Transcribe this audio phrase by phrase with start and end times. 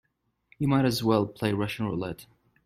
[0.57, 2.25] You might as well play Russian roulette.